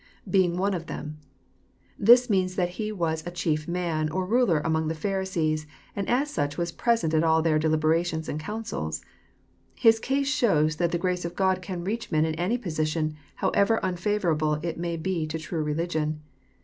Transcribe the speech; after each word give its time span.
ipeing 0.27 0.55
one 0.55 0.73
of 0.73 0.87
them,'] 0.87 1.19
This 1.99 2.27
means 2.27 2.55
that 2.55 2.69
he 2.69 2.91
was 2.91 3.23
a 3.23 3.29
chief 3.29 3.67
man, 3.67 4.09
or! 4.09 4.27
mler 4.27 4.59
among 4.63 4.89
tiie 4.89 4.95
Pharisees, 4.95 5.67
and 5.95 6.09
as 6.09 6.31
such 6.31 6.57
was 6.57 6.71
present 6.71 7.13
at 7.13 7.23
all 7.23 7.43
their 7.43 7.59
deliberations 7.59 8.27
and 8.27 8.39
counsels. 8.39 9.05
His 9.75 9.99
case 9.99 10.27
shows 10.27 10.77
that 10.77 10.91
the 10.91 10.97
grace 10.97 11.23
ol 11.23 11.29
God 11.31 11.61
can 11.61 11.83
reach 11.83 12.11
men 12.11 12.25
in 12.25 12.33
any 12.33 12.57
position, 12.57 13.15
however 13.35 13.79
nnfavonrable 13.83 14.63
it 14.65 14.75
may 14.79 14.97
be 14.97 15.27
to 15.27 15.37
true 15.37 15.61
religion. 15.61 16.21